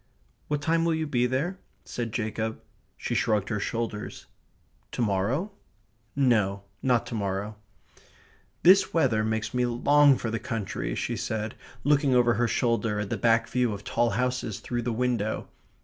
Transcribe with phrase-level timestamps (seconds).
[0.47, 2.59] "What time will you be there?" said Jacob.
[2.97, 4.25] She shrugged her shoulders.
[4.93, 5.51] "To morrow?"
[6.15, 7.55] No, not to morrow.
[8.63, 11.53] "This weather makes me long for the country," she said,
[11.83, 15.47] looking over her shoulder at the back view of tall houses through the window.